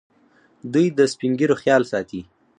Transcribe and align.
دوی 0.73 0.87
د 0.97 0.99
سپین 1.13 1.31
ږیرو 1.39 1.55
خیال 1.61 1.83
ساتي. 1.91 2.21